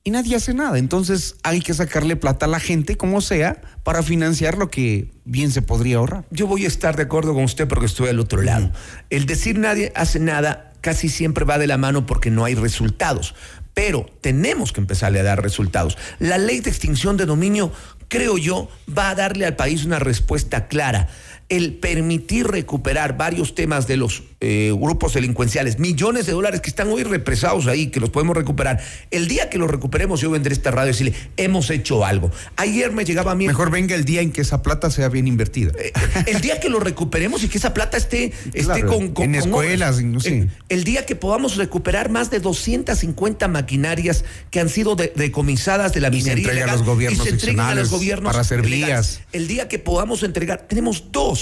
y 0.06 0.12
nadie 0.12 0.36
hace 0.36 0.54
nada. 0.54 0.78
Entonces 0.78 1.36
hay 1.44 1.60
que 1.60 1.74
sacarle 1.74 2.16
plata 2.16 2.46
a 2.46 2.50
la 2.50 2.60
gente, 2.60 2.96
como 2.96 3.22
sea, 3.22 3.60
para 3.84 4.04
financiar 4.04 4.58
lo 4.58 4.70
que 4.70 5.10
bien 5.26 5.52
se 5.52 5.64
podría 5.64 5.98
ahorrar. 5.98 6.26
Yo 6.30 6.46
voy 6.46 6.64
a 6.64 6.68
estar 6.68 6.96
de 6.96 7.04
acuerdo 7.04 7.34
con 7.34 7.44
usted 7.44 7.68
porque 7.68 7.88
estoy 7.88 8.10
al 8.10 8.20
otro 8.20 8.44
lado. 8.44 8.72
El 9.10 9.26
decir 9.26 9.58
nadie 9.58 9.92
hace 9.96 10.20
nada 10.20 10.72
casi 10.82 11.10
siempre 11.10 11.44
va 11.44 11.58
de 11.58 11.66
la 11.66 11.78
mano 11.78 12.06
porque 12.06 12.30
no 12.30 12.46
hay 12.46 12.54
resultados. 12.54 13.34
Pero 13.74 14.06
tenemos 14.22 14.72
que 14.72 14.80
empezarle 14.80 15.20
a 15.20 15.24
dar 15.24 15.42
resultados. 15.42 15.98
La 16.20 16.38
ley 16.38 16.60
de 16.60 16.70
extinción 16.70 17.18
de 17.18 17.26
dominio, 17.26 17.74
creo 18.08 18.38
yo, 18.38 18.70
va 18.96 19.10
a 19.10 19.16
darle 19.16 19.48
al 19.48 19.56
país 19.56 19.86
una 19.86 19.98
respuesta 19.98 20.68
clara. 20.68 21.10
El 21.48 21.76
permitir 21.76 22.48
recuperar 22.48 23.18
varios 23.18 23.54
temas 23.54 23.86
de 23.88 23.98
los 23.98 24.24
eh, 24.42 24.74
grupos 24.76 25.14
delincuenciales, 25.14 25.78
millones 25.78 26.26
de 26.26 26.32
dólares 26.32 26.60
que 26.62 26.70
están 26.70 26.88
hoy 26.88 27.04
represados 27.04 27.68
ahí, 27.68 27.88
que 27.88 28.00
los 28.00 28.10
podemos 28.10 28.36
recuperar. 28.36 28.82
El 29.12 29.28
día 29.28 29.50
que 29.50 29.60
los 29.60 29.70
recuperemos, 29.70 30.22
yo 30.22 30.32
vendré 30.32 30.54
a 30.54 30.56
esta 30.56 30.72
radio 30.72 30.90
y 30.90 30.94
decirle, 30.94 31.14
hemos 31.38 31.70
hecho 31.70 32.04
algo. 32.04 32.32
Ayer 32.56 32.92
me 32.92 33.06
llegaba 33.06 33.32
a 33.32 33.36
mí. 33.36 33.46
Mejor 33.46 33.70
venga 33.70 33.96
el 33.96 34.06
día 34.06 34.22
en 34.22 34.32
que 34.32 34.42
esa 34.42 34.64
plata 34.64 34.90
sea 34.90 35.10
bien 35.10 35.28
invertida. 35.28 35.72
Eh, 35.80 35.94
el 36.26 36.42
día 36.42 36.60
que 36.60 36.70
lo 36.70 36.80
recuperemos 36.80 37.44
y 37.44 37.48
que 37.48 37.60
esa 37.60 37.74
plata 37.76 37.98
esté, 37.98 38.34
esté 38.54 38.84
con, 38.84 39.14
En 39.18 39.36
escuelas, 39.36 40.02
no 40.04 40.20
sé. 40.20 40.40
el, 40.40 40.50
el, 40.70 40.84
día 40.84 41.06
que 41.06 41.16
podamos 41.16 41.58
recuperar 41.58 42.10
más 42.10 42.32
de 42.32 42.40
250 42.40 43.48
maquinarias 43.48 44.26
que 44.50 44.60
han 44.60 44.70
sido 44.70 44.96
decomisadas 44.96 45.94
de 45.94 46.02
la 46.02 46.10
minería. 46.10 46.54
Y 46.54 46.56
se 46.56 46.64
a 46.64 46.68
los 46.68 46.84
gobiernos 46.84 47.20
y 47.20 47.24
se 47.24 47.36
entregan 47.36 47.70
a 47.70 47.76
los 47.76 47.92
gobiernos 47.92 48.32
para 48.32 48.42
hacer 48.42 48.64
vías. 48.64 49.22
El 49.32 49.48
día 49.48 49.68
que 49.68 49.78
podamos 49.78 50.24
entregar, 50.24 50.66
tenemos 50.68 51.12
dos 51.12 51.35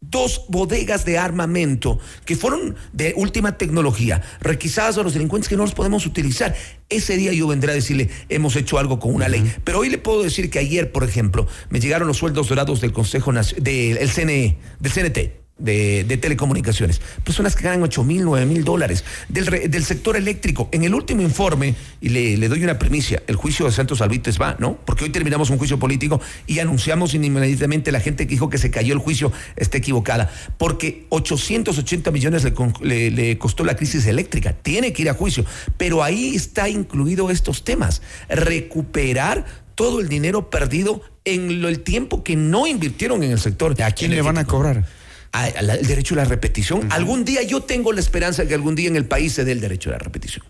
dos 0.00 0.44
bodegas 0.48 1.04
de 1.04 1.18
armamento 1.18 1.98
que 2.24 2.36
fueron 2.36 2.76
de 2.92 3.14
última 3.16 3.58
tecnología, 3.58 4.22
requisadas 4.40 4.98
a 4.98 5.02
los 5.02 5.14
delincuentes 5.14 5.48
que 5.48 5.56
no 5.56 5.62
los 5.62 5.74
podemos 5.74 6.06
utilizar. 6.06 6.54
Ese 6.88 7.16
día 7.16 7.32
yo 7.32 7.48
vendré 7.48 7.72
a 7.72 7.74
decirle, 7.74 8.10
hemos 8.28 8.56
hecho 8.56 8.78
algo 8.78 9.00
con 9.00 9.14
una 9.14 9.28
ley. 9.28 9.52
Pero 9.64 9.80
hoy 9.80 9.90
le 9.90 9.98
puedo 9.98 10.22
decir 10.22 10.50
que 10.50 10.58
ayer, 10.58 10.92
por 10.92 11.04
ejemplo, 11.04 11.46
me 11.70 11.80
llegaron 11.80 12.08
los 12.08 12.18
sueldos 12.18 12.48
dorados 12.48 12.80
del 12.80 12.92
Consejo 12.92 13.32
del 13.32 14.10
CNE, 14.10 14.58
del 14.80 14.92
CNT 14.92 15.45
de, 15.58 16.18
telecomunicaciones. 16.20 17.00
Personas 17.24 17.56
que 17.56 17.64
ganan 17.64 17.82
8 17.82 18.04
mil, 18.04 18.24
9 18.24 18.46
mil 18.46 18.64
dólares. 18.64 19.04
Del, 19.28 19.70
del, 19.70 19.84
sector 19.84 20.16
eléctrico. 20.16 20.68
En 20.72 20.84
el 20.84 20.94
último 20.94 21.22
informe, 21.22 21.74
y 22.00 22.10
le, 22.10 22.48
doy 22.48 22.62
una 22.64 22.78
primicia, 22.78 23.22
el 23.26 23.36
juicio 23.36 23.66
de 23.66 23.72
Santos 23.72 24.00
Albites 24.00 24.40
va, 24.40 24.56
¿no? 24.58 24.76
Porque 24.84 25.04
hoy 25.04 25.10
terminamos 25.10 25.50
un 25.50 25.58
juicio 25.58 25.78
político 25.78 26.20
y 26.46 26.58
anunciamos 26.58 27.14
inmediatamente 27.14 27.92
la 27.92 28.00
gente 28.00 28.26
que 28.26 28.30
dijo 28.30 28.50
que 28.50 28.58
se 28.58 28.70
cayó 28.70 28.92
el 28.92 28.98
juicio 28.98 29.32
está 29.56 29.78
equivocada. 29.78 30.30
Porque 30.58 31.06
880 31.10 32.10
millones 32.10 32.46
le, 32.82 33.10
le 33.10 33.38
costó 33.38 33.64
la 33.64 33.76
crisis 33.76 34.06
eléctrica. 34.06 34.52
Tiene 34.52 34.92
que 34.92 35.02
ir 35.02 35.10
a 35.10 35.14
juicio. 35.14 35.44
Pero 35.76 36.02
ahí 36.02 36.34
está 36.34 36.68
incluido 36.68 37.30
estos 37.30 37.64
temas. 37.64 38.02
Recuperar 38.28 39.44
todo 39.74 40.00
el 40.00 40.08
dinero 40.08 40.50
perdido 40.50 41.02
en 41.24 41.64
el 41.64 41.80
tiempo 41.80 42.22
que 42.22 42.36
no 42.36 42.66
invirtieron 42.66 43.22
en 43.22 43.30
el 43.30 43.38
sector. 43.38 43.80
¿A 43.82 43.90
quién 43.90 44.10
le 44.10 44.22
van 44.22 44.38
a 44.38 44.44
cobrar? 44.44 44.84
El 45.32 45.86
derecho 45.86 46.14
a 46.14 46.18
la 46.18 46.24
repetición. 46.24 46.88
Algún 46.90 47.24
día 47.24 47.42
yo 47.42 47.62
tengo 47.62 47.92
la 47.92 48.00
esperanza 48.00 48.42
de 48.42 48.48
que 48.48 48.54
algún 48.54 48.74
día 48.74 48.88
en 48.88 48.96
el 48.96 49.06
país 49.06 49.32
se 49.32 49.44
dé 49.44 49.52
el 49.52 49.60
derecho 49.60 49.90
a 49.90 49.92
la 49.92 49.98
repetición. 49.98 50.44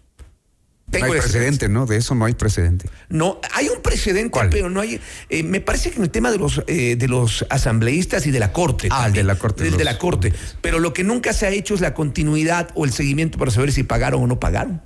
Tengo 0.90 1.09
no 1.09 1.12
hay 1.14 1.21
precedente, 1.21 1.68
¿no? 1.68 1.85
De 1.85 1.97
eso 1.97 2.14
no 2.14 2.26
hay 2.26 2.35
precedente. 2.35 2.88
No, 3.09 3.40
hay 3.52 3.68
un 3.68 3.83
precedente, 3.83 4.38
pero 4.50 4.71
no 4.71 4.80
hay. 4.80 5.00
Eh, 5.30 5.42
me 5.42 5.61
parece 5.61 5.90
que 5.90 5.97
en 5.97 6.04
el 6.04 6.11
tema 6.11 6.30
de 6.30 6.38
los 6.38 6.62
eh, 6.68 6.95
de 6.95 7.09
los 7.09 7.45
asambleístas 7.50 8.25
y 8.26 8.30
de 8.30 8.38
la 8.38 8.52
corte. 8.52 8.88
Ah, 8.92 9.11
de 9.11 9.25
la 9.25 9.35
corte. 9.35 9.68
de 9.68 9.85
la 9.85 9.99
corte. 9.99 10.33
Pero 10.61 10.78
lo 10.78 10.92
que 10.92 11.02
nunca 11.02 11.33
se 11.33 11.47
ha 11.47 11.50
hecho 11.50 11.75
es 11.75 11.80
la 11.80 11.92
continuidad 11.92 12.71
o 12.75 12.85
el 12.85 12.92
seguimiento 12.92 13.37
para 13.37 13.50
saber 13.50 13.73
si 13.73 13.83
pagaron 13.83 14.23
o 14.23 14.26
no 14.28 14.38
pagaron. 14.38 14.80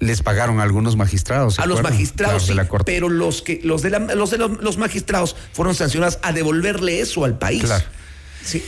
Les 0.00 0.20
pagaron 0.20 0.58
a 0.58 0.64
algunos 0.64 0.96
magistrados. 0.96 1.60
A 1.60 1.66
los 1.66 1.80
magistrados, 1.80 2.46
sí, 2.46 2.54
pero 2.84 3.08
los 3.08 3.40
que 3.40 3.60
los 3.62 3.82
de, 3.82 3.90
los 3.90 4.30
de 4.30 4.38
los 4.38 4.78
magistrados 4.78 5.36
fueron 5.52 5.74
sancionados 5.74 6.18
a 6.22 6.32
devolverle 6.32 7.00
eso 7.00 7.24
al 7.24 7.38
país. 7.38 7.62
Claro. 7.62 7.84
Sí. 8.44 8.62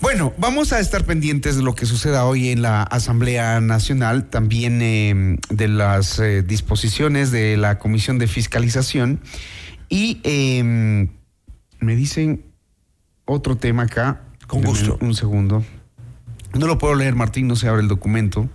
Bueno, 0.00 0.32
vamos 0.36 0.72
a 0.72 0.80
estar 0.80 1.04
pendientes 1.04 1.56
de 1.56 1.62
lo 1.62 1.74
que 1.74 1.86
suceda 1.86 2.26
hoy 2.26 2.50
en 2.50 2.62
la 2.62 2.82
Asamblea 2.82 3.60
Nacional, 3.60 4.28
también 4.28 4.82
em, 4.82 5.38
de 5.48 5.68
las 5.68 6.18
eh, 6.18 6.42
disposiciones 6.42 7.30
de 7.30 7.56
la 7.56 7.78
Comisión 7.78 8.18
de 8.18 8.26
Fiscalización. 8.26 9.20
Y 9.88 10.20
em, 10.24 11.08
me 11.80 11.96
dicen 11.96 12.44
otro 13.24 13.56
tema 13.56 13.84
acá. 13.84 14.20
Con 14.46 14.62
gusto. 14.62 14.98
Un 15.00 15.14
segundo. 15.14 15.64
No 16.52 16.66
lo 16.66 16.78
puedo 16.78 16.94
leer, 16.94 17.14
Martín, 17.14 17.48
no 17.48 17.56
se 17.56 17.68
abre 17.68 17.82
el 17.82 17.88
documento. 17.88 18.48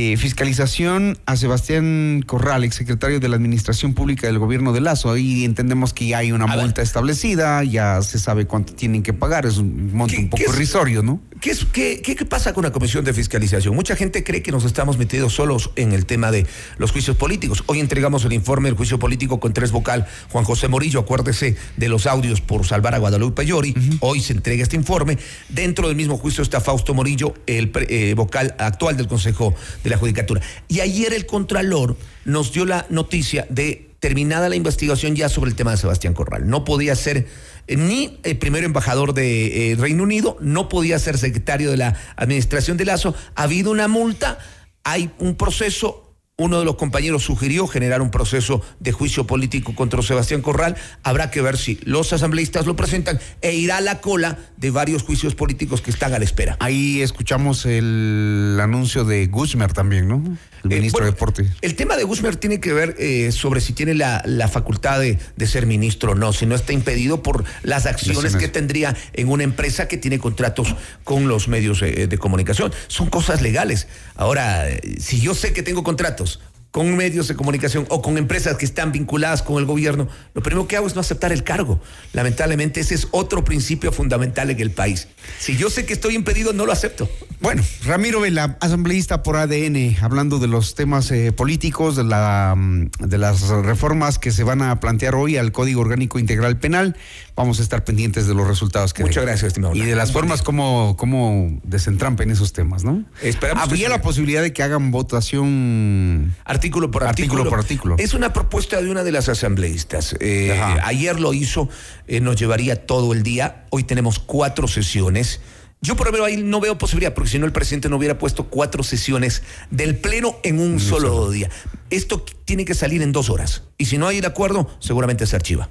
Eh, 0.00 0.16
fiscalización 0.16 1.18
a 1.26 1.34
Sebastián 1.34 2.22
Corral, 2.24 2.62
exsecretario 2.62 3.18
de 3.18 3.28
la 3.28 3.34
Administración 3.34 3.94
Pública 3.94 4.28
del 4.28 4.38
Gobierno 4.38 4.72
de 4.72 4.80
Lazo. 4.80 5.10
Ahí 5.10 5.44
entendemos 5.44 5.92
que 5.92 6.06
ya 6.06 6.18
hay 6.18 6.30
una 6.30 6.46
multa 6.46 6.82
establecida, 6.82 7.64
ya 7.64 8.00
se 8.02 8.20
sabe 8.20 8.46
cuánto 8.46 8.74
tienen 8.74 9.02
que 9.02 9.12
pagar, 9.12 9.44
es 9.44 9.58
un 9.58 9.92
monto 9.92 10.14
un 10.16 10.30
poco 10.30 10.44
irrisorio, 10.44 11.02
¿no? 11.02 11.20
¿Qué, 11.40 11.50
es, 11.50 11.64
qué, 11.72 12.02
qué, 12.02 12.24
pasa 12.24 12.52
con 12.52 12.64
la 12.64 12.72
Comisión 12.72 13.04
de 13.04 13.12
Fiscalización? 13.12 13.74
Mucha 13.74 13.96
gente 13.96 14.24
cree 14.24 14.42
que 14.42 14.52
nos 14.52 14.64
estamos 14.64 14.98
metidos 14.98 15.34
solos 15.34 15.70
en 15.76 15.92
el 15.92 16.06
tema 16.06 16.30
de 16.30 16.46
los 16.78 16.92
juicios 16.92 17.16
políticos. 17.16 17.64
Hoy 17.66 17.80
entregamos 17.80 18.24
el 18.24 18.32
informe 18.32 18.68
del 18.68 18.76
juicio 18.76 18.98
político 18.98 19.40
con 19.40 19.52
tres 19.52 19.70
vocal, 19.70 20.06
Juan 20.30 20.44
José 20.44 20.68
Morillo, 20.68 21.00
acuérdese 21.00 21.56
de 21.76 21.88
los 21.88 22.06
audios 22.06 22.40
por 22.40 22.66
salvar 22.66 22.94
a 22.94 22.98
Guadalupe 22.98 23.44
Llori. 23.44 23.74
Hoy 24.00 24.20
se 24.20 24.32
entrega 24.32 24.62
este 24.62 24.76
informe. 24.76 25.18
Dentro 25.48 25.88
del 25.88 25.96
mismo 25.96 26.18
juicio 26.18 26.42
está 26.42 26.60
Fausto 26.60 26.94
Morillo, 26.94 27.34
el 27.46 27.70
eh, 27.88 28.14
vocal 28.14 28.54
actual 28.58 28.96
del 28.96 29.08
Consejo 29.08 29.54
de 29.84 29.90
la 29.90 29.98
Judicatura. 29.98 30.40
Y 30.68 30.80
ayer 30.80 31.12
el 31.12 31.26
Contralor 31.26 31.96
nos 32.24 32.52
dio 32.52 32.64
la 32.64 32.86
noticia 32.90 33.46
de 33.48 33.87
terminada 34.00 34.48
la 34.48 34.56
investigación 34.56 35.16
ya 35.16 35.28
sobre 35.28 35.50
el 35.50 35.56
tema 35.56 35.72
de 35.72 35.76
Sebastián 35.76 36.14
Corral. 36.14 36.48
No 36.48 36.64
podía 36.64 36.94
ser 36.94 37.26
eh, 37.66 37.76
ni 37.76 38.18
el 38.22 38.38
primer 38.38 38.64
embajador 38.64 39.14
de 39.14 39.72
eh, 39.72 39.76
Reino 39.76 40.02
Unido, 40.02 40.36
no 40.40 40.68
podía 40.68 40.98
ser 40.98 41.18
secretario 41.18 41.70
de 41.70 41.76
la 41.76 41.96
administración 42.16 42.76
de 42.76 42.84
Lazo. 42.84 43.14
Ha 43.34 43.44
habido 43.44 43.70
una 43.70 43.88
multa, 43.88 44.38
hay 44.84 45.10
un 45.18 45.36
proceso 45.36 46.07
uno 46.40 46.60
de 46.60 46.64
los 46.64 46.76
compañeros 46.76 47.24
sugirió 47.24 47.66
generar 47.66 48.00
un 48.00 48.12
proceso 48.12 48.62
de 48.78 48.92
juicio 48.92 49.26
político 49.26 49.74
contra 49.74 50.00
Sebastián 50.02 50.40
Corral. 50.40 50.76
Habrá 51.02 51.32
que 51.32 51.42
ver 51.42 51.58
si 51.58 51.80
los 51.82 52.12
asambleístas 52.12 52.64
lo 52.64 52.76
presentan 52.76 53.18
e 53.42 53.54
irá 53.54 53.78
a 53.78 53.80
la 53.80 54.00
cola 54.00 54.38
de 54.56 54.70
varios 54.70 55.02
juicios 55.02 55.34
políticos 55.34 55.80
que 55.80 55.90
están 55.90 56.14
a 56.14 56.18
la 56.20 56.24
espera. 56.24 56.56
Ahí 56.60 57.02
escuchamos 57.02 57.66
el 57.66 58.56
anuncio 58.62 59.04
de 59.04 59.26
Guzmer 59.26 59.72
también, 59.72 60.06
¿no? 60.06 60.22
El 60.62 60.72
eh, 60.72 60.76
ministro 60.76 61.04
de 61.04 61.10
Deporte. 61.10 61.44
El 61.60 61.74
tema 61.74 61.96
de 61.96 62.04
Guzmer 62.04 62.36
tiene 62.36 62.60
que 62.60 62.72
ver 62.72 62.94
eh, 63.00 63.32
sobre 63.32 63.60
si 63.60 63.72
tiene 63.72 63.94
la, 63.94 64.22
facultad 64.48 65.00
de, 65.00 65.18
ser 65.44 65.66
ministro 65.66 66.12
o 66.12 66.14
no, 66.14 66.32
si 66.32 66.46
no 66.46 66.54
está 66.54 66.72
impedido 66.72 67.20
por 67.20 67.44
las 67.64 67.86
acciones 67.86 68.36
que 68.36 68.46
tendría 68.46 68.96
en 69.12 69.28
una 69.28 69.42
empresa 69.42 69.88
que 69.88 69.96
tiene 69.96 70.20
contratos 70.20 70.76
con 71.02 71.26
los 71.26 71.48
medios 71.48 71.82
eh, 71.82 72.06
de 72.06 72.18
comunicación. 72.18 72.72
Son 72.86 73.10
cosas 73.10 73.42
legales. 73.42 73.88
Ahora, 74.14 74.66
si 75.00 75.20
yo 75.20 75.34
sé 75.34 75.52
que 75.52 75.64
tengo 75.64 75.82
contratos, 75.82 76.27
con 76.70 76.96
medios 76.96 77.28
de 77.28 77.34
comunicación 77.34 77.86
o 77.88 78.02
con 78.02 78.18
empresas 78.18 78.56
que 78.56 78.64
están 78.64 78.92
vinculadas 78.92 79.42
con 79.42 79.58
el 79.58 79.64
gobierno, 79.64 80.08
lo 80.34 80.42
primero 80.42 80.68
que 80.68 80.76
hago 80.76 80.86
es 80.86 80.94
no 80.94 81.00
aceptar 81.00 81.32
el 81.32 81.42
cargo. 81.42 81.80
Lamentablemente 82.12 82.80
ese 82.80 82.94
es 82.94 83.08
otro 83.10 83.44
principio 83.44 83.90
fundamental 83.90 84.50
en 84.50 84.60
el 84.60 84.70
país. 84.70 85.08
Si 85.38 85.56
yo 85.56 85.70
sé 85.70 85.86
que 85.86 85.92
estoy 85.92 86.14
impedido, 86.14 86.52
no 86.52 86.66
lo 86.66 86.72
acepto. 86.72 87.08
Bueno, 87.40 87.62
Ramiro 87.84 88.20
Vela, 88.20 88.58
asambleísta 88.60 89.22
por 89.22 89.36
ADN, 89.36 89.96
hablando 90.00 90.38
de 90.38 90.48
los 90.48 90.74
temas 90.74 91.10
eh, 91.10 91.32
políticos, 91.32 91.96
de, 91.96 92.04
la, 92.04 92.54
mm, 92.56 92.90
de 92.98 93.18
las 93.18 93.48
reformas 93.48 94.18
que 94.18 94.30
se 94.30 94.44
van 94.44 94.60
a 94.62 94.80
plantear 94.80 95.14
hoy 95.14 95.36
al 95.36 95.52
Código 95.52 95.80
Orgánico 95.80 96.18
Integral 96.18 96.58
Penal, 96.58 96.96
vamos 97.38 97.60
a 97.60 97.62
estar 97.62 97.84
pendientes 97.84 98.26
de 98.26 98.34
los 98.34 98.48
resultados 98.48 98.92
que 98.92 99.04
Muchas 99.04 99.22
gracias, 99.22 99.46
estimado. 99.46 99.72
Y 99.72 99.82
de 99.82 99.94
las 99.94 100.10
formas 100.10 100.42
como, 100.42 100.96
como 100.96 101.60
desentrampen 101.62 102.32
esos 102.32 102.52
temas, 102.52 102.82
¿no? 102.82 103.04
Esperamos 103.22 103.62
Habría 103.62 103.88
la 103.88 104.02
posibilidad 104.02 104.42
de 104.42 104.52
que 104.52 104.64
hagan 104.64 104.90
votación 104.90 106.34
artículo 106.44 106.90
por 106.90 107.04
artículo. 107.04 107.48
por 107.48 107.60
artículo. 107.60 107.94
Es 107.96 108.12
una 108.12 108.32
propuesta 108.32 108.82
de 108.82 108.90
una 108.90 109.04
de 109.04 109.12
las 109.12 109.28
asambleístas. 109.28 110.16
Eh, 110.18 110.60
ayer 110.82 111.20
lo 111.20 111.32
hizo, 111.32 111.68
eh, 112.08 112.18
nos 112.20 112.34
llevaría 112.34 112.86
todo 112.86 113.12
el 113.12 113.22
día. 113.22 113.66
Hoy 113.70 113.84
tenemos 113.84 114.18
cuatro 114.18 114.66
sesiones. 114.66 115.40
Yo 115.80 115.94
por 115.94 116.08
ejemplo 116.08 116.24
ahí 116.24 116.38
no 116.38 116.58
veo 116.58 116.76
posibilidad, 116.76 117.14
porque 117.14 117.30
si 117.30 117.38
no 117.38 117.46
el 117.46 117.52
presidente 117.52 117.88
no 117.88 117.98
hubiera 117.98 118.18
puesto 118.18 118.48
cuatro 118.48 118.82
sesiones 118.82 119.44
del 119.70 119.96
Pleno 119.96 120.38
en 120.42 120.58
un 120.58 120.80
solo 120.80 121.30
día. 121.30 121.50
Esto 121.90 122.24
tiene 122.44 122.64
que 122.64 122.74
salir 122.74 123.00
en 123.00 123.12
dos 123.12 123.30
horas. 123.30 123.62
Y 123.78 123.84
si 123.84 123.96
no 123.96 124.08
hay 124.08 124.20
de 124.20 124.26
acuerdo, 124.26 124.68
seguramente 124.80 125.24
se 125.24 125.36
archiva. 125.36 125.68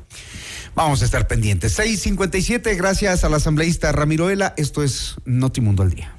Vamos 0.77 1.01
a 1.01 1.05
estar 1.05 1.27
pendientes. 1.27 1.79
6.57, 1.79 2.77
gracias 2.77 3.24
al 3.24 3.34
asambleísta 3.34 3.91
Ramiro 3.91 4.29
Esto 4.57 4.84
es 4.84 5.15
Notimundo 5.25 5.81
al 5.81 5.89
Día. 5.89 6.16